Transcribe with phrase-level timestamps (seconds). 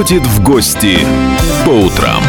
[0.00, 0.98] приходит в гости
[1.66, 2.24] по утрам.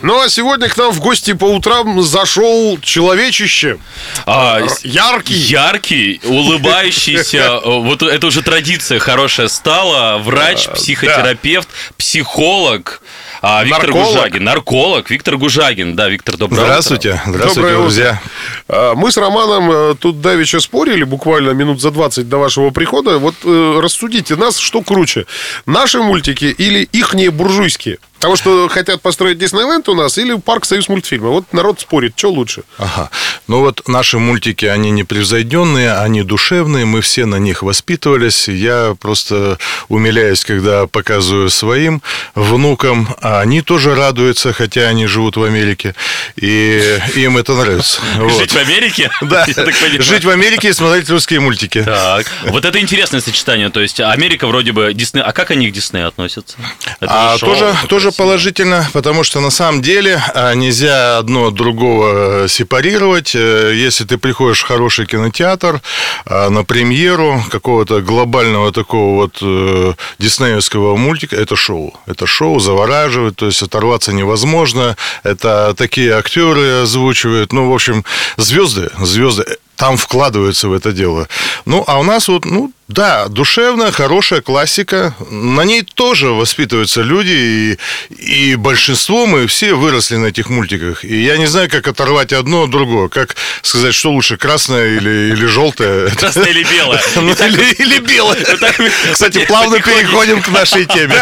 [0.00, 3.78] Ну а сегодня к нам в гости по утрам зашел человечище.
[4.24, 5.34] А, яркий.
[5.34, 7.60] Яркий, улыбающийся.
[7.64, 10.16] Вот это уже традиция хорошая стала.
[10.16, 13.02] Врач, психотерапевт, психолог.
[13.44, 14.14] А, Виктор Нарколог.
[14.14, 14.44] Гужагин.
[14.44, 15.10] Нарколог.
[15.10, 15.96] Виктор Гужагин.
[15.96, 16.66] Да, Виктор, доброе утро.
[16.66, 18.22] Здравствуйте, здравствуйте, Доброе друзья.
[18.68, 23.18] А, Мы с Романом э, тут давеча спорили, буквально минут за 20 до вашего прихода.
[23.18, 25.26] Вот э, рассудите нас, что круче,
[25.66, 27.98] наши мультики или ихние буржуйские?
[28.24, 31.28] Потому что хотят построить Диснейленд у нас или парк Союз мультфильма.
[31.28, 32.62] Вот народ спорит, что лучше.
[32.78, 33.10] Ага.
[33.48, 38.48] Ну вот наши мультики, они непревзойденные, они душевные, мы все на них воспитывались.
[38.48, 39.58] Я просто
[39.90, 42.00] умиляюсь, когда показываю своим
[42.34, 45.94] внукам, а они тоже радуются, хотя они живут в Америке,
[46.36, 48.00] и им это нравится.
[48.16, 48.38] Вот.
[48.38, 49.10] Жить в Америке?
[49.24, 49.46] Да,
[50.00, 51.82] жить в Америке и смотреть русские мультики.
[51.82, 53.70] Так, вот это интересное сочетание.
[53.70, 55.22] То есть Америка вроде бы Дисней.
[55.22, 56.56] А как они к Диснею относятся?
[57.00, 61.54] Это А шоу тоже, тоже положительно, потому что на самом деле а, нельзя одно от
[61.54, 63.34] другого э, сепарировать.
[63.34, 65.80] Э, Если ты приходишь в хороший кинотеатр
[66.26, 71.94] а, на премьеру какого-то глобального такого вот э, диснеевского мультика, это шоу.
[72.06, 73.04] Это шоу завораживает,
[73.36, 74.96] то есть оторваться невозможно.
[75.22, 77.52] Это такие актеры озвучивают.
[77.52, 78.04] Ну, в общем,
[78.36, 79.44] звезды, звезды
[79.76, 81.28] там вкладываются в это дело.
[81.66, 85.14] Ну, а у нас вот, ну, да, душевная, хорошая классика.
[85.30, 87.78] На ней тоже воспитываются люди,
[88.10, 91.02] и, и большинство мы все выросли на этих мультиках.
[91.02, 93.08] И я не знаю, как оторвать одно от другого.
[93.08, 96.10] Как сказать, что лучше, красное или, или желтое.
[96.10, 97.00] Красное или белое?
[97.14, 98.44] Ну, или, белое.
[99.12, 101.14] Кстати, плавно переходим к нашей теме.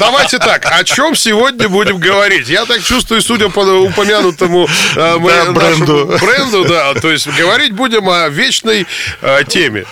[0.00, 2.48] Давайте так, о чем сегодня будем говорить?
[2.48, 6.18] Я так чувствую, судя по упомянутому э, бренду.
[6.20, 8.86] бренду, да, то есть говорить будем о вечной
[9.20, 9.84] э, теме.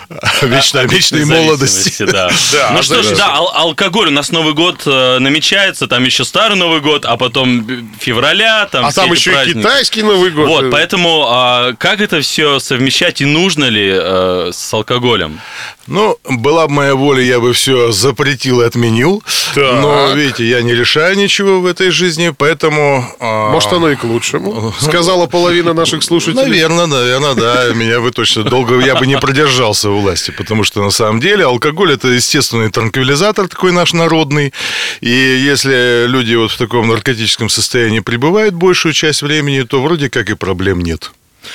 [0.43, 2.05] Вечной, вечной молодости.
[2.05, 2.31] Да.
[2.53, 3.27] Да, ну что ж, да.
[3.35, 7.67] ал- алкоголь у нас Новый год э, намечается, там еще старый Новый год, а потом
[8.01, 9.59] февраля, там А там еще и праздники.
[9.59, 10.49] китайский Новый год.
[10.49, 15.41] Вот, поэтому а, как это все совмещать и нужно ли э, с алкоголем?
[15.87, 19.23] Ну, была бы моя воля, я бы все запретил и отменил.
[19.55, 19.81] Так.
[19.81, 23.05] Но, видите, я не решаю ничего в этой жизни, поэтому...
[23.21, 26.45] а, Может, оно и к лучшему, сказала половина наших слушателей.
[26.45, 27.73] Наверное, наверное, да.
[27.75, 31.45] Меня бы точно долго я бы не продержался у власти, потому что на самом деле
[31.45, 34.53] алкоголь это естественный транквилизатор такой наш народный.
[35.01, 40.31] И если люди вот в таком наркотическом состоянии пребывают большую часть времени, то вроде как
[40.31, 41.13] и проблем нет.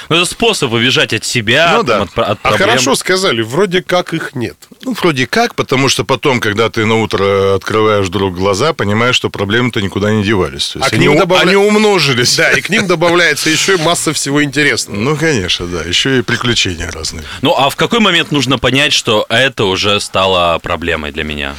[0.10, 2.24] Ну, это способ убежать от себя, Ну там, да.
[2.24, 2.70] от, от А проблем.
[2.70, 4.56] хорошо сказали, вроде как их нет.
[4.84, 9.30] Ну, вроде как, потому что потом, когда ты на утро открываешь вдруг глаза, понимаешь, что
[9.30, 10.70] проблемы-то никуда не девались.
[10.70, 12.36] То есть А к они, ним у- добавля- они умножились.
[12.38, 14.98] Да, и к ним добавляется еще и масса всего интересного.
[15.00, 15.82] Ну, конечно, да.
[15.84, 17.24] Еще и приключения разные.
[17.42, 21.56] Ну, а в какой момент нужно понять, что это уже стало проблемой для меня?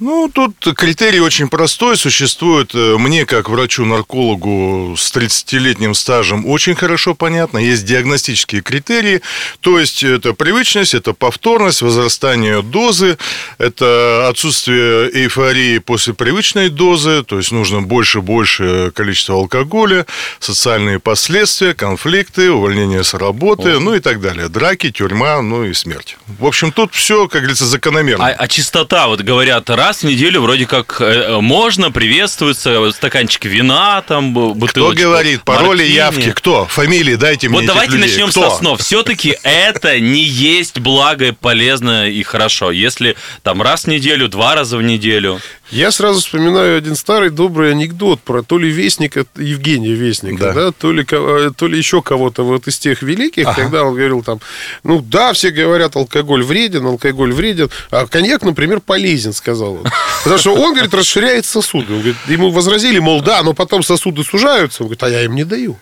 [0.00, 1.96] Ну, тут критерий очень простой.
[1.96, 7.58] Существует э, мне, как врачу-наркологу с 30-летним стажем, очень хорошо понятно.
[7.58, 9.22] Есть диагностические критерии.
[9.60, 13.18] То есть, это привычность, это повторность, возрастание дозы,
[13.58, 20.06] это отсутствие эйфории после привычной дозы, то есть нужно больше-больше количество алкоголя,
[20.38, 24.48] социальные последствия, конфликты, увольнение с работы, ну и так далее.
[24.48, 26.16] Драки, тюрьма, ну и смерть.
[26.26, 28.26] В общем, тут все, как говорится, закономерно.
[28.26, 34.02] А, а чистота, вот говорят, раз в неделю вроде как э, можно, приветствуется, стаканчик вина,
[34.06, 35.42] там, бу- Кто говорит?
[35.42, 35.94] Пароли, мартини.
[35.96, 36.30] явки?
[36.32, 36.66] Кто?
[36.66, 38.08] Фамилии дайте мне Вот этих давайте людей.
[38.10, 38.50] начнем Кто?
[38.50, 38.80] со снов.
[38.80, 42.70] Все-таки это не есть благо, и полезно и хорошо.
[42.70, 45.40] Если там раз в неделю, два раза в неделю.
[45.70, 50.72] Я сразу вспоминаю один старый добрый анекдот про то ли Вестника, Евгения Вестника, да, Да.
[50.72, 54.40] то, ли, э, то ли еще кого-то вот из тех великих, когда он говорил там,
[54.82, 59.86] ну да, все говорят, алкоголь вреден, алкоголь вреден, а коньяк, например, полезен, сказал он.
[60.22, 61.92] Потому что он, говорит, расширяет сосуды.
[61.92, 64.82] Он говорит, ему возразили, мол, да, но потом сосуды сужаются.
[64.82, 65.78] Он говорит, а я им не даю.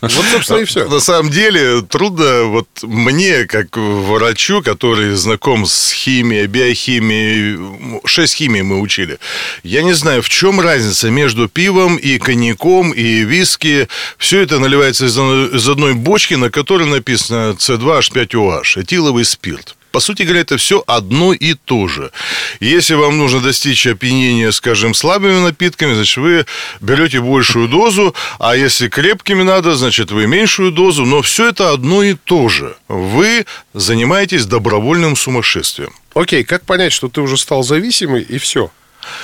[0.00, 0.88] Вот, собственно, и все.
[0.88, 8.62] На самом деле трудно вот мне, как врачу, который знаком с химией, биохимией, шесть химий
[8.62, 9.18] мы учили,
[9.62, 13.88] я не знаю, в чем разница между пивом и коньяком, и виски.
[14.18, 19.76] Все это наливается из одной бочки, на которой написано C2H5OH, этиловый спирт.
[19.94, 22.10] По сути говоря, это все одно и то же.
[22.58, 26.46] Если вам нужно достичь опьянения, скажем, слабыми напитками, значит, вы
[26.80, 32.02] берете большую дозу, а если крепкими надо, значит, вы меньшую дозу, но все это одно
[32.02, 32.76] и то же.
[32.88, 35.94] Вы занимаетесь добровольным сумасшествием.
[36.14, 38.72] Окей, как понять, что ты уже стал зависимый, и все?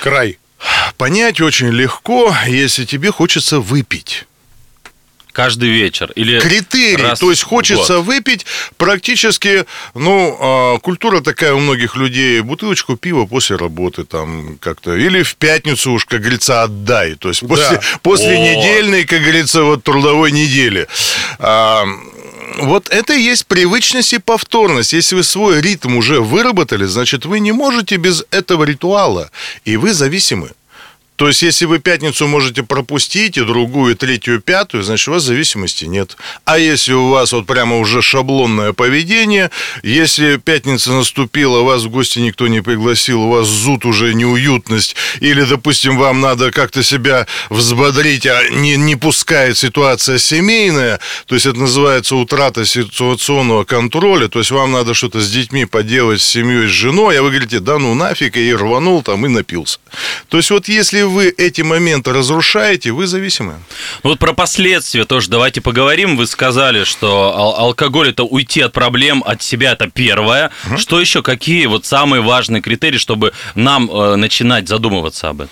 [0.04, 0.38] Край.
[0.96, 4.24] Понять очень легко, если тебе хочется выпить.
[5.32, 6.12] Каждый вечер?
[6.14, 8.06] Или Критерий, раз то есть хочется год?
[8.06, 8.46] выпить
[8.76, 15.22] практически, ну, а, культура такая у многих людей, бутылочку пива после работы там как-то, или
[15.22, 18.38] в пятницу уж, как говорится, отдай, то есть после, после О.
[18.38, 20.86] недельной, как говорится, вот трудовой недели.
[21.38, 21.86] А,
[22.58, 24.92] вот это и есть привычность и повторность.
[24.92, 29.30] Если вы свой ритм уже выработали, значит, вы не можете без этого ритуала,
[29.64, 30.50] и вы зависимы.
[31.20, 35.10] То есть, если вы пятницу можете пропустить, и другую, и третью, и пятую, значит, у
[35.10, 36.16] вас зависимости нет.
[36.46, 39.50] А если у вас вот прямо уже шаблонное поведение,
[39.82, 45.42] если пятница наступила, вас в гости никто не пригласил, у вас зуд уже неуютность, или,
[45.42, 51.58] допустим, вам надо как-то себя взбодрить, а не, не пускает ситуация семейная, то есть это
[51.58, 56.70] называется утрата ситуационного контроля, то есть вам надо что-то с детьми поделать, с семьей, с
[56.70, 59.80] женой, а вы говорите, да ну нафиг, и рванул там и напился.
[60.30, 63.54] То есть вот если вы эти моменты разрушаете, вы зависимы.
[64.02, 66.16] Ну Вот про последствия тоже давайте поговорим.
[66.16, 70.50] Вы сказали, что ал- алкоголь это уйти от проблем, от себя это первое.
[70.76, 71.22] Что еще?
[71.22, 75.50] Какие вот самые важные критерии, чтобы нам э, начинать задумываться об этом?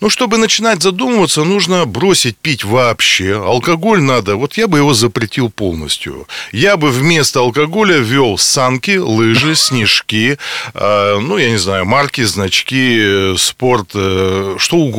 [0.00, 3.34] Ну, чтобы начинать задумываться, нужно бросить пить вообще.
[3.44, 6.28] Алкоголь надо, вот я бы его запретил полностью.
[6.52, 10.38] Я бы вместо алкоголя ввел санки, лыжи, снежки,
[10.74, 14.97] э, ну, я не знаю, марки, значки, э, спорт, э, что угодно.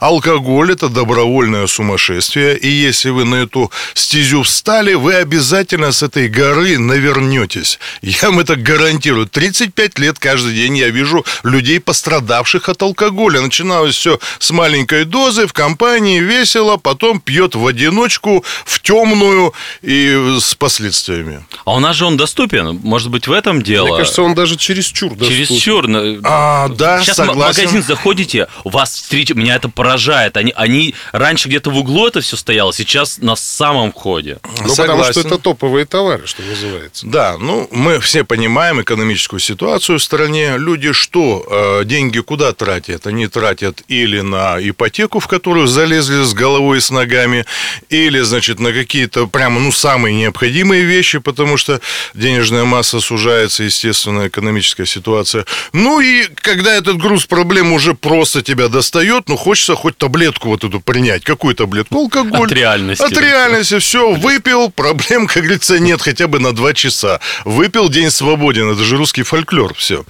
[0.00, 6.28] Алкоголь– это добровольное сумасшествие, и если вы на эту стезю встали, вы обязательно с этой
[6.28, 7.78] горы навернетесь.
[8.02, 9.26] Я вам это гарантирую.
[9.26, 13.40] 35 лет каждый день я вижу людей, пострадавших от алкоголя.
[13.40, 19.52] Начиналось все с маленькой дозы, в компании, весело, потом пьет в одиночку, в темную
[19.82, 21.44] и с последствиями.
[21.64, 22.80] А у нас же он доступен.
[22.82, 23.88] Может быть, в этом дело?
[23.88, 25.46] Мне кажется, он даже чересчур доступен.
[25.46, 25.84] Чересчур.
[26.24, 27.64] А, да, Сейчас в согласен.
[27.64, 30.36] магазин заходите, вас встречают, меня это поражает.
[30.36, 34.38] Они, они раньше где-то в углу это все стояло, сейчас на самом входе.
[34.42, 35.12] Ну, потому Согласен.
[35.12, 37.06] что это топовые товары, что называется.
[37.06, 40.54] Да, ну мы все понимаем экономическую ситуацию в стране.
[40.58, 43.06] Люди что, э, деньги куда тратят?
[43.06, 47.46] Они тратят или на ипотеку, в которую залезли с головой и с ногами,
[47.88, 51.80] или, значит, на какие-то прямо, ну, самые необходимые вещи, потому что
[52.14, 55.44] денежная масса сужается, естественно, экономическая ситуация.
[55.72, 60.64] Ну и когда этот груз проблем уже просто тебя достает, ну, хочется хоть таблетку вот
[60.64, 61.24] эту принять.
[61.24, 61.96] Какую таблетку?
[61.98, 62.46] Алкоголь.
[62.46, 63.02] От реальности.
[63.02, 64.12] От реальности все.
[64.14, 67.20] Выпил, проблем, как говорится, нет хотя бы на два часа.
[67.44, 68.70] Выпил, день свободен.
[68.70, 69.74] Это же русский фольклор.
[69.74, 70.04] Все.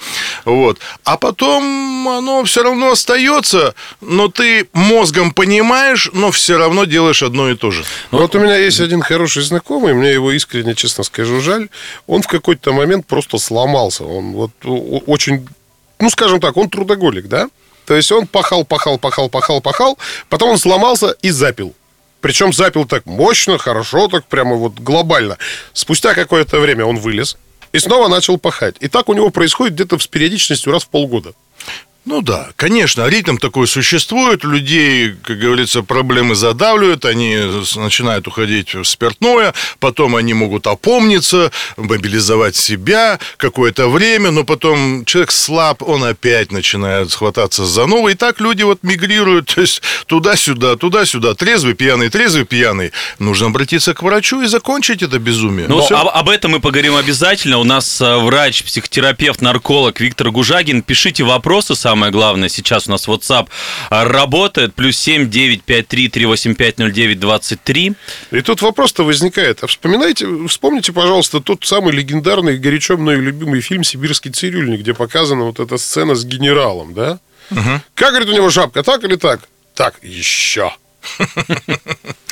[0.44, 0.78] Вот.
[1.04, 7.50] А потом оно все равно остается, но ты мозгом понимаешь, но все равно делаешь одно
[7.50, 7.84] и то же.
[8.10, 11.68] Ну, вот у меня есть один хороший знакомый, мне его искренне, честно скажу, жаль.
[12.06, 14.04] Он в какой-то момент просто сломался.
[14.04, 14.50] Он вот
[15.06, 15.46] очень,
[15.98, 17.48] ну, скажем так, он трудоголик, да?
[17.86, 19.98] То есть он пахал, пахал, пахал, пахал, пахал,
[20.28, 21.74] потом он сломался и запил.
[22.20, 25.36] Причем запил так мощно, хорошо, так прямо вот глобально.
[25.74, 27.36] Спустя какое-то время он вылез
[27.72, 28.76] и снова начал пахать.
[28.80, 31.34] И так у него происходит где-то с периодичностью раз в полгода.
[32.04, 37.38] Ну да, конечно, ритм такой существует, людей, как говорится, проблемы задавливают, они
[37.76, 45.32] начинают уходить в спиртное, потом они могут опомниться, мобилизовать себя какое-то время, но потом человек
[45.32, 50.76] слаб, он опять начинает схвататься за новое, и так люди вот мигрируют, то есть туда-сюда,
[50.76, 52.92] туда-сюда, трезвый, пьяный, трезвый, пьяный.
[53.18, 55.68] Нужно обратиться к врачу и закончить это безумие.
[55.68, 55.96] Ну, Всё.
[55.96, 57.58] об, об этом мы поговорим обязательно.
[57.58, 60.82] У нас э, врач, психотерапевт, нарколог Виктор Гужагин.
[60.82, 62.48] Пишите вопросы, самое главное.
[62.48, 63.48] Сейчас у нас WhatsApp
[63.90, 64.74] э, работает.
[64.74, 67.92] Плюс 7 953 385 09 23.
[68.32, 69.62] И тут вопрос-то возникает.
[69.62, 75.44] А вспоминайте, вспомните, пожалуйста, тот самый легендарный, горячо мной любимый фильм «Сибирский цирюльник», где показана
[75.44, 77.20] вот эта сцена с генералом, да?
[77.94, 79.40] Как, говорит, у него шапка, так или так?
[79.74, 80.72] Так, еще.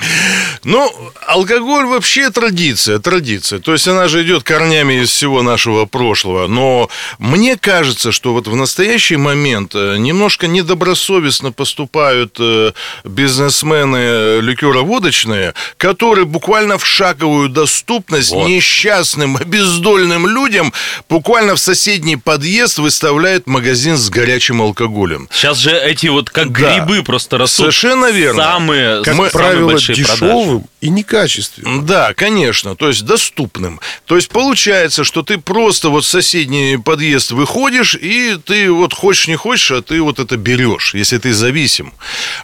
[0.64, 0.92] Ну,
[1.26, 3.58] алкоголь вообще традиция, традиция.
[3.58, 6.46] То есть она же идет корнями из всего нашего прошлого.
[6.46, 12.72] Но мне кажется, что вот в настоящий момент э, немножко недобросовестно поступают э,
[13.04, 18.48] бизнесмены ликероводочные, которые буквально в шаговую доступность Вот.
[18.48, 20.72] несчастным, обездольным людям
[21.08, 25.28] буквально в соседний подъезд выставляют магазин с горячим алкоголем.
[25.32, 26.78] Сейчас же эти вот как Да.
[26.78, 27.58] грибы просто растут.
[27.66, 28.42] Совершенно верно.
[28.42, 30.14] Самые, Как самые правило, большие продажи.
[30.14, 31.86] дешевым и некачественным.
[31.86, 33.80] Да, конечно, то есть доступным.
[34.06, 39.28] То есть получается, что ты просто вот в соседний подъезд выходишь, и ты вот хочешь
[39.28, 41.92] не хочешь, а ты вот это берешь, если ты зависим.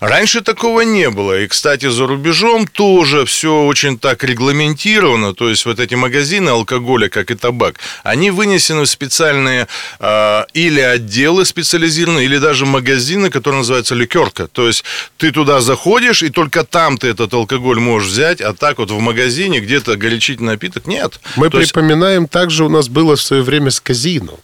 [0.01, 1.41] Раньше такого не было.
[1.41, 5.35] И, кстати, за рубежом тоже все очень так регламентировано.
[5.35, 9.67] То есть вот эти магазины алкоголя, как и табак, они вынесены в специальные
[9.99, 14.47] а, или отделы специализированные, или даже магазины, которые называются ликерка.
[14.47, 14.85] То есть
[15.17, 18.99] ты туда заходишь, и только там ты этот алкоголь можешь взять, а так вот в
[19.01, 21.21] магазине где-то горячительный напиток нет.
[21.37, 24.39] Мы То есть- припоминаем, также у нас было в свое время с казино.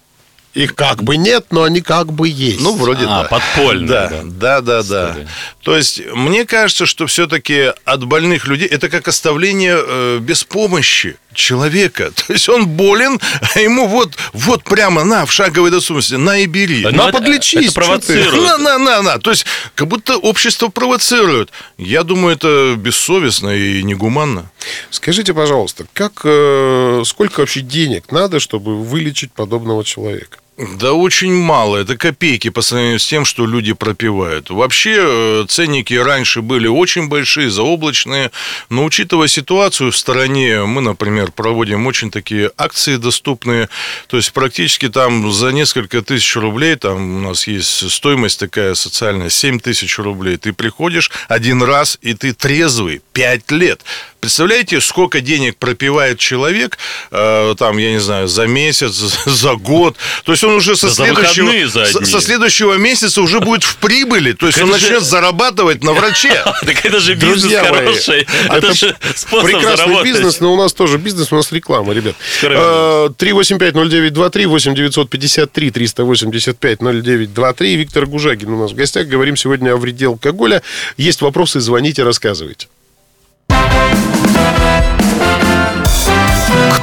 [0.55, 2.61] Их как бы нет, но они как бы есть.
[2.61, 3.29] Ну, вроде А, да.
[3.29, 4.61] подпольная, Да, да.
[4.61, 5.17] да, да.
[5.63, 11.17] То есть, мне кажется, что все-таки от больных людей это как оставление э, без помощи
[11.35, 12.11] человека.
[12.27, 13.21] То есть он болен,
[13.55, 16.83] а ему вот, вот прямо на, в шаговой доступности, на и бери.
[16.83, 18.35] Ну, На, это- подлечись, Это провоцирует.
[18.43, 19.19] На, на, на, на.
[19.19, 21.51] То есть, как будто общество провоцирует.
[21.79, 24.51] Я думаю, это бессовестно и негуманно.
[24.91, 30.39] Скажите, пожалуйста, как, э, сколько вообще денег надо, чтобы вылечить подобного человека?
[30.57, 31.79] Да очень мало.
[31.79, 34.51] Это копейки по сравнению с тем, что люди пропивают.
[34.51, 38.31] Вообще э, ценники раньше были очень большие, заоблачные.
[38.69, 43.69] Но учитывая ситуацию в стороне, мы, например, проводим очень такие акции доступные.
[44.07, 49.31] То есть практически там за несколько тысяч рублей, там у нас есть стоимость такая социальная,
[49.31, 50.37] 7 тысяч рублей.
[50.37, 53.81] Ты приходишь один раз, и ты трезвый 5 лет.
[54.21, 56.79] Представляете, сколько денег пропивает человек,
[57.11, 58.93] э, там, я не знаю, за месяц,
[59.27, 59.97] за год.
[60.25, 64.33] То есть он уже со, Да следующего, со, со следующего месяца уже будет в прибыли.
[64.33, 66.43] То есть Так он это же- начнет зарабатывать на враче.
[66.65, 68.27] Так это же бизнес Друзья мои, хороший.
[68.49, 70.05] Это же способ Прекрасный заработать.
[70.13, 72.15] бизнес, но у нас тоже бизнес, у нас реклама, ребят.
[72.39, 77.77] Скоро Э, 385-0923, 8953 385 0923.
[77.77, 79.07] Виктор Гужагин у нас в гостях.
[79.07, 80.63] Говорим сегодня о вреде алкоголя.
[80.97, 82.69] Есть вопросы, звоните, рассказывайте.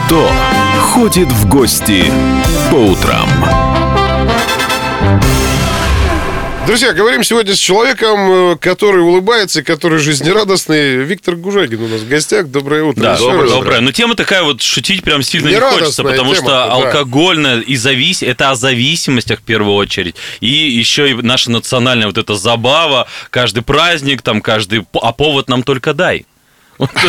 [0.05, 0.31] Кто
[0.81, 2.11] ходит в гости
[2.69, 3.29] по утрам?
[6.67, 10.97] Друзья, говорим сегодня с человеком, э, который улыбается, который жизнерадостный.
[10.97, 12.47] Виктор Гужагин у нас в гостях.
[12.47, 13.01] Доброе утро.
[13.01, 13.51] Да, доброе, раз.
[13.51, 13.81] доброе.
[13.81, 16.71] Но тема такая вот, шутить прям сильно не хочется, потому тема, что да.
[16.71, 18.23] алкогольная и завис...
[18.23, 20.15] это о зависимостях в первую очередь.
[20.39, 24.85] И еще и наша национальная вот эта забава, каждый праздник, там каждый...
[24.93, 26.25] А повод нам только дай.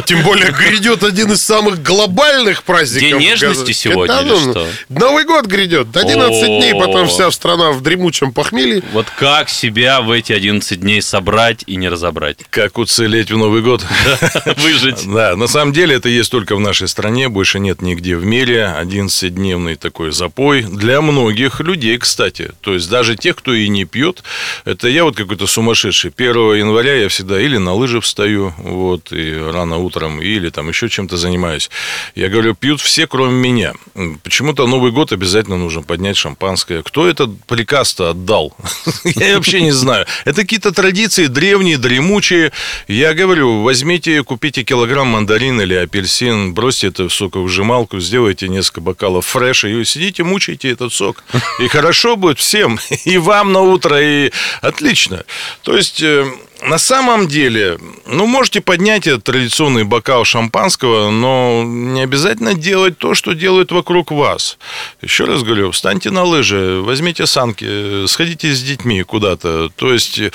[0.05, 3.21] Тем более грядет один из самых глобальных праздников.
[3.21, 4.69] День нежности сегодня Да, или ну, что?
[4.89, 5.97] Новый год грядет.
[5.97, 6.47] 11 О.
[6.47, 8.83] дней, потом вся страна в дремучем похмелье.
[8.93, 12.39] Вот как себя в эти 11 дней собрать и не разобрать?
[12.51, 13.85] Как уцелеть в Новый год?
[14.59, 15.07] Выжить.
[15.07, 18.75] Да, на самом деле это есть только в нашей стране, больше нет нигде в мире.
[18.81, 20.63] 11-дневный такой запой.
[20.63, 22.53] Для многих людей, кстати.
[22.61, 24.23] То есть даже тех, кто и не пьет.
[24.65, 26.13] Это я вот какой-то сумасшедший.
[26.17, 30.89] 1 января я всегда или на лыжи встаю, вот, и рано утром, или там еще
[30.89, 31.71] чем-то занимаюсь.
[32.15, 33.75] Я говорю, пьют все, кроме меня.
[34.23, 36.83] Почему-то Новый год обязательно нужно поднять шампанское.
[36.83, 38.57] Кто этот приказ-то отдал?
[39.05, 40.07] Я вообще не знаю.
[40.25, 42.53] Это какие-то традиции древние, дремучие.
[42.89, 49.27] Я говорю, возьмите, купите килограмм мандарин или апельсин, бросьте это в соковыжималку, сделайте несколько бокалов
[49.27, 51.25] фреша и сидите, мучайте этот сок.
[51.59, 52.79] И хорошо будет всем.
[53.05, 54.31] И вам на утро, и
[54.61, 55.25] отлично.
[55.63, 56.03] То есть...
[56.03, 56.27] э,
[56.63, 63.15] на самом деле, ну, можете поднять этот традиционный бокал шампанского, но не обязательно делать то,
[63.15, 64.59] что делают вокруг вас.
[65.03, 69.71] Еще раз говорю, встаньте на лыжи, возьмите санки, сходите с детьми куда-то.
[69.75, 70.31] То есть э,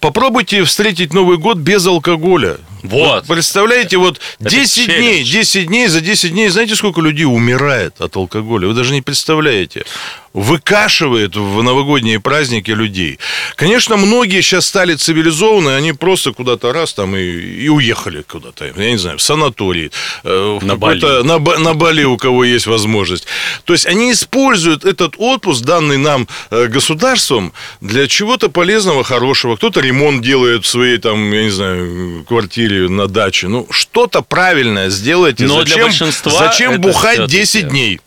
[0.00, 2.58] попробуйте встретить Новый год без алкоголя.
[2.82, 3.26] Вот.
[3.26, 4.98] Представляете, вот Это 10 челлендж.
[5.00, 8.68] дней, 10 дней, за 10 дней, знаете, сколько людей умирает от алкоголя?
[8.68, 9.84] Вы даже не представляете.
[10.32, 13.18] Выкашивает в новогодние праздники людей.
[13.56, 17.20] Конечно, многие сейчас стали цивилизованные, они просто куда-то раз там и,
[17.64, 19.90] и уехали куда-то, я не знаю, в санаторий,
[20.22, 23.26] э, в На какой-то- На, на Бали, у кого есть возможность.
[23.64, 29.56] То есть они используют этот отпуск, данный нам э, государством, для чего-то полезного, хорошего.
[29.56, 33.48] Кто-то ремонт делает в своей, там, я не знаю, квартире, на даче.
[33.48, 35.44] Ну, что-то правильное сделайте.
[35.44, 38.00] Но для зачем большинства зачем бухать всё-таки- 10 дней?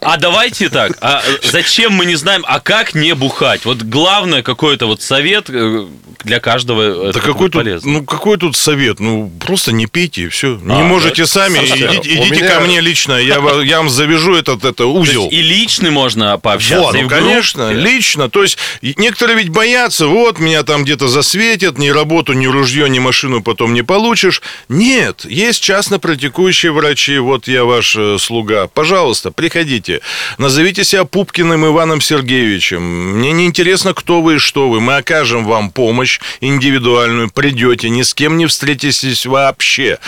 [0.00, 1.22] А давайте так, а
[1.62, 3.64] зачем мы не знаем, а как не бухать?
[3.64, 5.86] Вот главное какой-то вот совет э,
[6.24, 7.90] для каждого это Да какой тут, полезно.
[7.92, 9.00] ну, какой тут совет?
[9.00, 10.56] Ну, просто не пейте, и все.
[10.62, 11.26] Не А, можете да?
[11.28, 14.92] сами, Слушайте, идите, идите меня- ко мне лично, я, я вам завяжу этот, это То
[14.92, 15.28] узел.
[15.30, 18.28] и лично можно пообщаться, Вот, ну, конечно, лично.
[18.30, 22.98] То есть некоторые ведь боятся, вот меня там где-то засветят, ни работу, ни ружье, ни
[22.98, 24.42] машину потом не получишь.
[24.68, 28.66] Нет, есть частно практикующие врачи, вот я ваш э, слуга.
[28.66, 30.00] Пожалуйста, приходите.
[30.38, 31.04] Назовите себя
[31.50, 33.18] Пупкиным Иваном Сергеевичем.
[33.18, 34.80] Мне не интересно, кто вы и что вы.
[34.80, 37.28] Мы окажем вам помощь индивидуальную.
[37.28, 39.98] Придете, ни с кем не встретитесь вообще.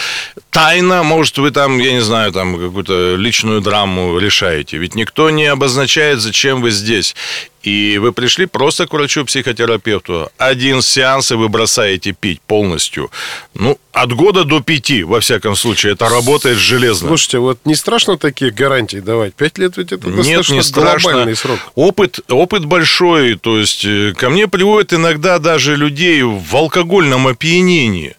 [0.51, 4.77] Тайна, может, вы там, я не знаю, там какую-то личную драму решаете.
[4.79, 7.17] Ведь никто не обозначает, зачем вы здесь.
[7.63, 10.31] И вы пришли просто к врачу-психотерапевту.
[10.37, 13.11] Один сеанс, и вы бросаете пить полностью.
[13.55, 15.93] Ну, от года до пяти, во всяком случае.
[15.93, 17.09] Это работает железно.
[17.09, 19.35] Слушайте, вот не страшно такие гарантии давать?
[19.35, 21.35] Пять лет ведь это Нет, достаточно не страшно.
[21.37, 21.59] срок.
[21.75, 23.37] Опыт, опыт большой.
[23.37, 28.17] То есть, э, ко мне приводят иногда даже людей в алкогольном опьянении.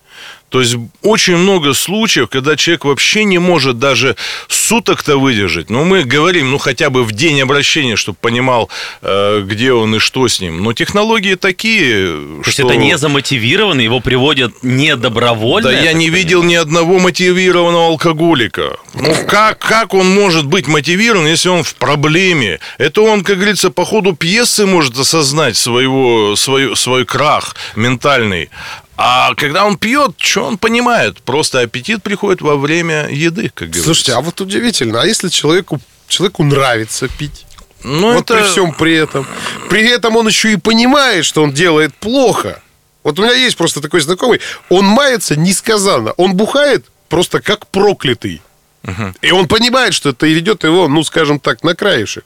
[0.54, 4.16] То есть очень много случаев, когда человек вообще не может даже
[4.48, 5.72] суток-то выдержать.
[5.72, 8.70] Но мы говорим, ну хотя бы в день обращения, чтобы понимал,
[9.02, 10.62] э, где он и что с ним.
[10.62, 12.50] Но технологии такие, То что...
[12.50, 15.72] есть это не замотивировано, его приводят не добровольно?
[15.72, 18.78] Да я не видел ни одного мотивированного алкоголика.
[18.94, 22.60] Ну как, как он может быть мотивирован, если он в проблеме?
[22.78, 28.52] Это он, как говорится, по ходу пьесы может осознать своего, свой, свой крах ментальный.
[28.96, 31.22] А когда он пьет, что он понимает?
[31.22, 33.86] Просто аппетит приходит во время еды, как говорится.
[33.86, 37.46] Слушайте, а вот удивительно, а если человеку, человеку нравится пить?
[37.84, 38.36] Ну, вот это...
[38.36, 39.28] при всем при этом.
[39.70, 42.62] При этом он еще и понимает, что он делает плохо.
[43.04, 46.12] Вот у меня есть просто такой знакомый, он мается несказанно.
[46.14, 48.42] Он бухает просто как проклятый.
[48.84, 49.14] Угу.
[49.22, 52.26] И он понимает, что это ведет его, ну, скажем так, на краешек.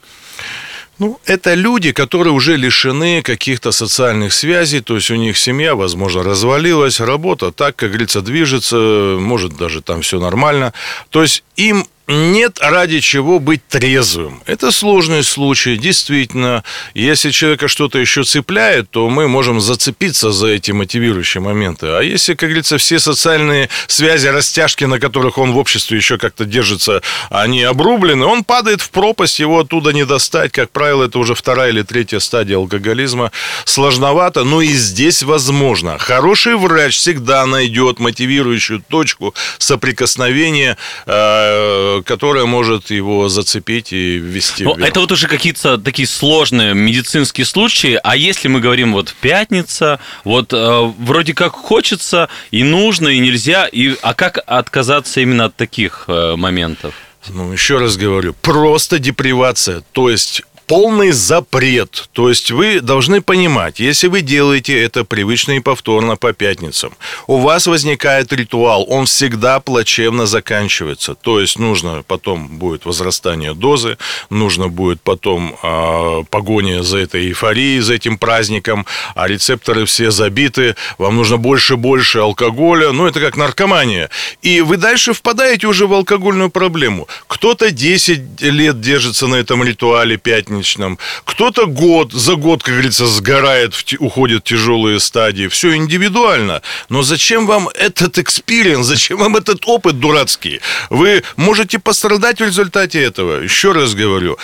[1.00, 6.24] Ну, это люди, которые уже лишены каких-то социальных связей, то есть у них семья, возможно,
[6.24, 10.74] развалилась, работа так, как говорится, движется, может, даже там все нормально.
[11.10, 14.42] То есть им нет ради чего быть трезвым.
[14.46, 16.64] Это сложный случай, действительно.
[16.94, 21.88] Если человека что-то еще цепляет, то мы можем зацепиться за эти мотивирующие моменты.
[21.88, 26.46] А если, как говорится, все социальные связи, растяжки, на которых он в обществе еще как-то
[26.46, 30.54] держится, они обрублены, он падает в пропасть, его оттуда не достать.
[30.54, 33.32] Как правило, это уже вторая или третья стадия алкоголизма.
[33.66, 35.98] Сложновато, но и здесь возможно.
[35.98, 44.76] Хороший врач всегда найдет мотивирующую точку соприкосновения э, которая может его зацепить и ввести Но
[44.78, 48.00] это вот уже какие-то такие сложные медицинские случаи.
[48.04, 53.68] А если мы говорим вот пятница, вот э, вроде как хочется и нужно, и нельзя,
[53.68, 56.94] и, а как отказаться именно от таких э, моментов?
[57.30, 59.84] Ну, еще раз говорю, просто депривация.
[59.92, 62.10] То есть полный запрет.
[62.12, 66.92] То есть вы должны понимать, если вы делаете это привычно и повторно по пятницам,
[67.26, 71.16] у вас возникает ритуал, он всегда плачевно заканчивается.
[71.16, 73.98] То есть нужно потом будет возрастание дозы,
[74.30, 80.76] нужно будет потом э, погоня за этой эйфорией, за этим праздником, а рецепторы все забиты,
[80.98, 84.10] вам нужно больше и больше алкоголя, ну это как наркомания.
[84.42, 87.08] И вы дальше впадаете уже в алкогольную проблему.
[87.28, 90.98] Кто-то 10 лет держится на этом ритуале пятницы, праздничном.
[91.26, 95.48] Кто-то год, за год, как говорится, сгорает, в, уходит в тяжелые стадии.
[95.48, 96.62] Все индивидуально.
[96.90, 98.88] Но зачем вам этот experience?
[98.88, 100.60] Зачем вам этот опыт дурацкий?
[100.90, 103.44] Вы можете пострадать в результате этого.
[103.44, 104.38] Еще раз говорю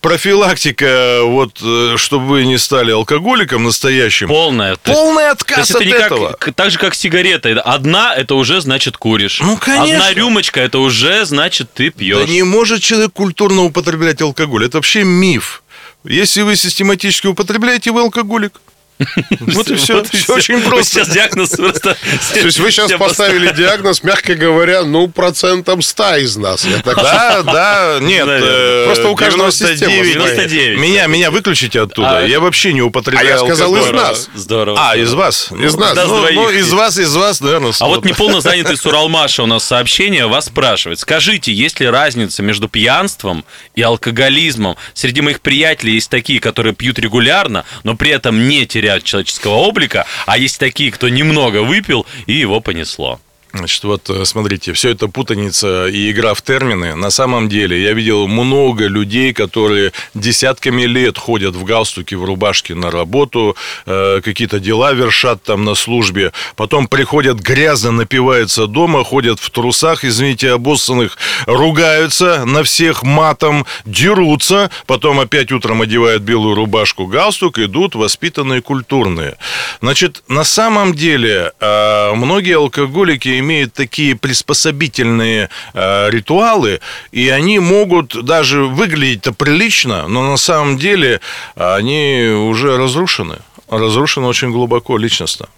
[0.00, 4.28] профилактика, вот, э, чтобы вы не стали алкоголиком настоящим.
[4.28, 4.76] Полная.
[4.76, 6.32] Полный отказ от это этого.
[6.38, 7.60] Как, так же, как сигарета.
[7.60, 9.40] Одна, это уже значит куришь.
[9.40, 9.96] Ну, конечно.
[9.96, 12.26] Одна рюмочка, это уже значит ты пьешь.
[12.26, 14.66] Да не может человек культурно употреблять алкоголь.
[14.66, 15.62] Это вообще миф.
[16.04, 18.60] Если вы систематически употребляете, вы алкоголик.
[19.40, 20.02] Вот и все.
[20.04, 20.84] Все очень просто.
[20.84, 21.96] Сейчас диагноз просто...
[22.32, 26.66] То есть вы сейчас поставили диагноз, мягко говоря, ну, процентом 100 из нас.
[26.84, 28.26] Да, да, нет.
[28.28, 30.78] Э, просто у каждого система 99.
[30.78, 32.18] Меня, меня выключите оттуда.
[32.18, 34.28] А Я вообще не употребляю А я сказал из нас.
[34.34, 34.90] Здорово.
[34.90, 35.50] А, из вас?
[35.52, 35.96] Из нас.
[35.96, 37.72] Ну, из вас, из вас, наверное.
[37.78, 40.98] А вот неполно занятый Суралмаша у нас сообщение вас спрашивает.
[40.98, 44.76] Скажите, есть ли разница между пьянством и алкоголизмом?
[44.94, 49.54] Среди моих приятелей есть такие, которые пьют регулярно, но при этом не теряют теряют человеческого
[49.56, 53.20] облика, а есть такие, кто немного выпил, и его понесло.
[53.58, 56.94] Значит, вот э, смотрите, все это путаница и игра в термины.
[56.94, 62.76] На самом деле я видел много людей, которые десятками лет ходят в галстуке, в рубашке
[62.76, 69.40] на работу, э, какие-то дела вершат там на службе, потом приходят грязно, напиваются дома, ходят
[69.40, 77.06] в трусах, извините, обоссанных, ругаются на всех матом, дерутся, потом опять утром одевают белую рубашку,
[77.06, 79.36] галстук, идут воспитанные, культурные.
[79.82, 86.80] Значит, на самом деле э, многие алкоголики имеют такие приспособительные э, ритуалы,
[87.12, 91.20] и они могут даже выглядеть-то прилично, но на самом деле
[91.54, 93.38] они уже разрушены.
[93.68, 95.48] Разрушены очень глубоко личностно.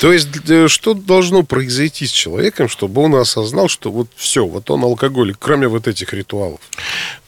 [0.00, 4.70] То есть, э, что должно произойти с человеком, чтобы он осознал, что вот все, вот
[4.70, 6.60] он алкоголик, кроме вот этих ритуалов?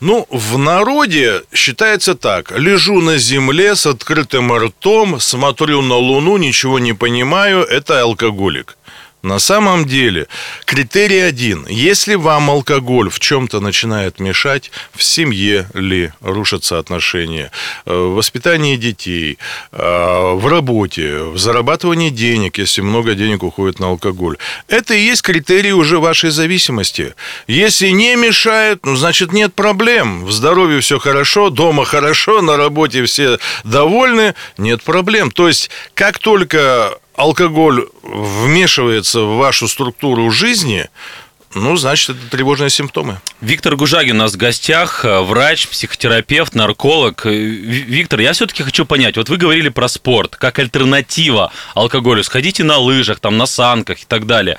[0.00, 2.58] Ну, в народе считается так.
[2.58, 8.76] Лежу на земле с открытым ртом, смотрю на луну, ничего не понимаю, это алкоголик.
[9.24, 10.28] На самом деле,
[10.66, 11.66] критерий один.
[11.66, 17.50] Если вам алкоголь в чем-то начинает мешать, в семье ли рушатся отношения,
[17.86, 19.38] э, в воспитании детей,
[19.72, 24.36] э, в работе, в зарабатывании денег, если много денег уходит на алкоголь,
[24.68, 27.14] это и есть критерий уже вашей зависимости.
[27.46, 30.26] Если не мешает, ну, значит, нет проблем.
[30.26, 35.30] В здоровье все хорошо, дома хорошо, на работе все довольны, нет проблем.
[35.30, 40.88] То есть, как только алкоголь вмешивается в вашу структуру жизни,
[41.54, 43.20] ну, значит, это тревожные симптомы.
[43.40, 47.26] Виктор Гужагин у нас в гостях, э, врач, психотерапевт, нарколог.
[47.26, 52.24] Э, Виктор, я все-таки хочу понять, вот вы говорили про спорт, как альтернатива алкоголю.
[52.24, 54.58] Сходите на лыжах, там, на санках и так далее.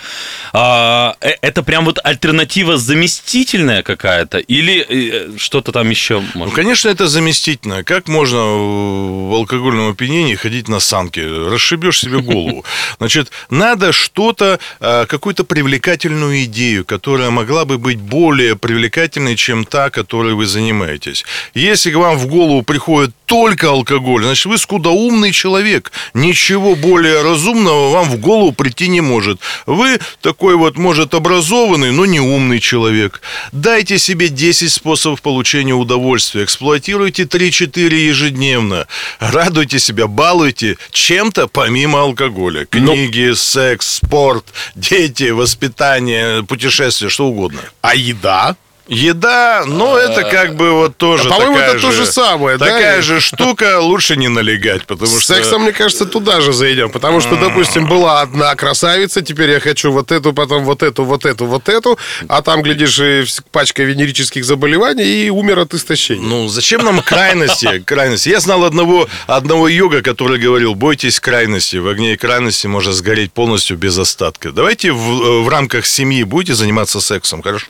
[0.53, 6.21] А, э, это прям вот альтернатива заместительная какая-то или что-то там еще?
[6.33, 6.35] Может?
[6.35, 7.83] Ну, конечно, это заместительное.
[7.83, 11.19] Как можно в алкогольном опьянении ходить на санки?
[11.19, 12.63] Расшибешь себе голову.
[12.99, 20.33] Значит, надо что-то, какую-то привлекательную идею, которая могла бы быть более привлекательной, чем та, которой
[20.33, 21.25] вы занимаетесь.
[21.53, 25.91] Если к вам в голову приходит только алкоголь, значит, вы скудоумный человек.
[26.13, 29.39] Ничего более разумного вам в голову прийти не может.
[29.65, 33.21] Вы такой вот, может, образованный, но не умный человек.
[33.51, 36.43] Дайте себе 10 способов получения удовольствия.
[36.43, 38.87] Эксплуатируйте 3-4 ежедневно.
[39.19, 42.65] Радуйте себя, балуйте чем-то помимо алкоголя.
[42.65, 43.35] Книги, но...
[43.35, 47.61] секс, спорт, дети, воспитание, путешествия, что угодно.
[47.81, 48.55] А еда?
[48.87, 52.67] Еда, ну, это как бы вот тоже По-моему, это то же самое, да?
[52.67, 55.33] Такая же штука, лучше не налегать, потому что...
[55.33, 59.91] Сексом, мне кажется, туда же зайдем, потому что, допустим, была одна красавица, теперь я хочу
[59.91, 62.99] вот эту, потом вот эту, вот эту, вот эту, а там, глядишь,
[63.51, 66.21] пачка венерических заболеваний и умер от истощения.
[66.21, 67.79] Ну, зачем нам крайности?
[67.85, 68.29] крайности?
[68.29, 73.77] Я знал одного, одного йога, который говорил, бойтесь крайности, в огне крайности можно сгореть полностью
[73.77, 74.51] без остатка.
[74.51, 77.65] Давайте в, в рамках семьи будете заниматься сексом, хорошо?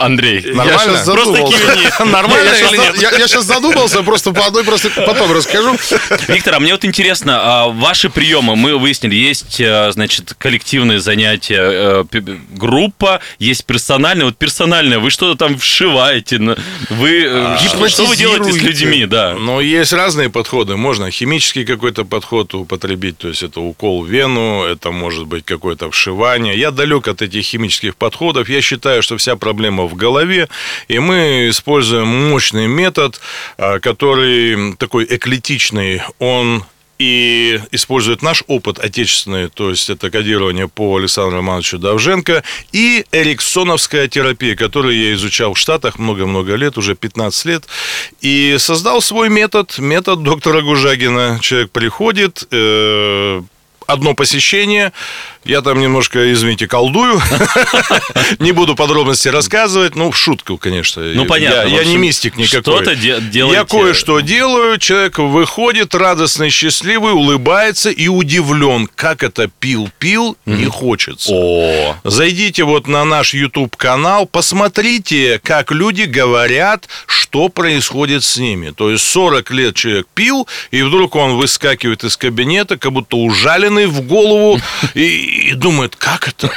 [0.00, 0.52] Андрей.
[0.54, 0.70] Нормально?
[0.70, 2.96] Я просто Нормально или нет?
[3.00, 5.76] Я, сейчас задумался, просто по одной просто потом расскажу.
[6.28, 11.60] Виктор, а мне вот интересно, а ваши приемы, мы выяснили, есть, э, значит, коллективные занятия,
[11.60, 12.04] э,
[12.50, 14.26] группа, есть персональные.
[14.26, 16.56] Вот персональное, вы что-то там вшиваете,
[16.88, 17.58] вы а,
[17.88, 19.34] что вы делаете с людьми, да?
[19.38, 20.76] Ну, есть разные подходы.
[20.76, 25.90] Можно химический какой-то подход употребить, то есть это укол в вену, это может быть какое-то
[25.90, 26.58] вшивание.
[26.58, 28.48] Я далек от этих химических подходов.
[28.48, 30.48] Я считаю, что вся проблема в голове,
[30.88, 33.20] и мы используем мощный метод,
[33.58, 36.64] а, который такой эклетичный, он
[37.00, 44.06] и использует наш опыт отечественный, то есть это кодирование по Александру Романовичу Давженко, и эриксоновская
[44.06, 47.64] терапия, которую я изучал в Штатах много-много лет, уже 15 лет,
[48.20, 51.38] и создал свой метод, метод доктора Гужагина.
[51.40, 53.40] Человек приходит, э,
[53.92, 54.92] одно посещение,
[55.44, 57.20] я там немножко, извините, колдую.
[58.38, 59.96] Не буду подробности рассказывать.
[59.96, 61.02] Ну, в шутку, конечно.
[61.02, 61.68] Ну, понятно.
[61.68, 62.82] Я не мистик никакой.
[62.82, 63.48] Что-то делаете.
[63.52, 64.78] Я кое-что делаю.
[64.78, 71.96] Человек выходит радостный, счастливый, улыбается и удивлен, как это пил-пил, не хочется.
[72.04, 78.70] Зайдите вот на наш YouTube-канал, посмотрите, как люди говорят, что происходит с ними.
[78.70, 83.79] То есть 40 лет человек пил, и вдруг он выскакивает из кабинета, как будто ужаленный
[83.86, 84.60] в голову,
[84.94, 86.52] и и думают, как это?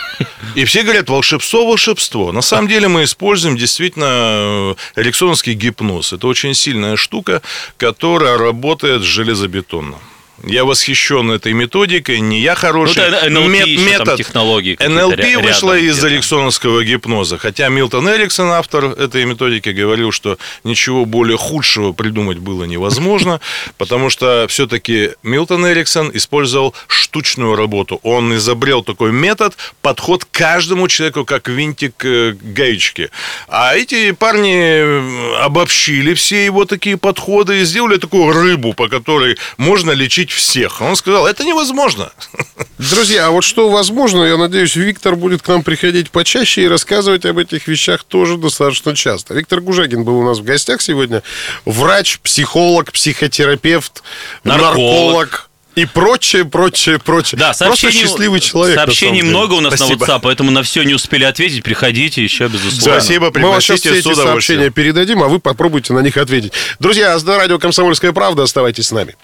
[0.56, 2.32] И все говорят, волшебство, волшебство.
[2.32, 6.14] На самом деле мы используем действительно э, эриксоновский гипноз.
[6.14, 7.42] Это очень сильная штука,
[7.78, 9.98] которая работает железобетонно.
[10.42, 12.98] Я восхищен этой методикой, не я хороший.
[12.98, 14.78] Ну, это NLP Мет, метод там, технологии.
[14.80, 17.38] НЛП вышла из эриксоновского гипноза.
[17.38, 23.40] Хотя Милтон Эриксон, автор этой методики, говорил, что ничего более худшего придумать было невозможно,
[23.78, 28.00] потому что все-таки Милтон Эриксон использовал штучную работу.
[28.04, 33.12] Он изобрел такой метод, подход к каждому человеку, как винтик э, гаечки.
[33.48, 39.92] А эти парни обобщили все его такие подходы и сделали такую рыбу, по которой можно
[39.92, 40.82] лечить всех.
[40.82, 42.12] Он сказал, это невозможно.
[42.78, 47.26] Друзья, а вот что возможно, я надеюсь, Виктор будет к нам приходить почаще и рассказывать
[47.26, 49.34] об этих вещах тоже достаточно часто.
[49.34, 51.24] Виктор Гужагин был у нас в гостях сегодня.
[51.66, 54.04] Врач, психолог, психотерапевт,
[54.44, 57.40] нарколог, нарколог и прочее, прочее, прочее.
[57.40, 58.76] Да, сообщений, Просто счастливый человек.
[58.76, 60.06] Сообщений много у нас Спасибо.
[60.06, 61.64] на WhatsApp, поэтому на все не успели ответить.
[61.64, 63.00] Приходите еще, безусловно.
[63.00, 66.54] Спасибо, Мы вам сейчас все эти сообщения передадим, а вы попробуйте на них ответить.
[66.80, 68.44] Друзья, с радио «Комсомольская правда».
[68.44, 69.16] Оставайтесь с нами.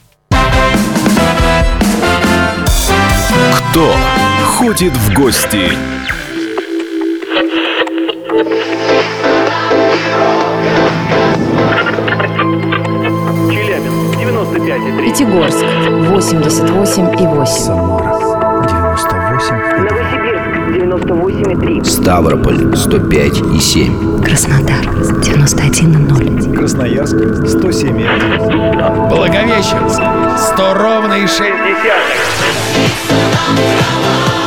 [3.72, 3.94] Кто
[4.46, 5.70] ходит в гости?
[13.52, 15.06] Челябинск, 95,3.
[15.06, 17.46] Пятигорск, 88,8.
[17.46, 18.12] Самара,
[18.66, 19.80] 98,2.
[19.84, 21.84] Новосибирск, 98,3.
[21.86, 24.24] Ставрополь 105,7.
[24.24, 24.84] Краснодар,
[25.22, 26.56] 91,0.
[26.58, 29.10] Красноярск, 107,1.
[29.10, 30.02] Благовещенск,
[30.54, 31.42] 100 ровно и 6
[32.80, 34.39] 60.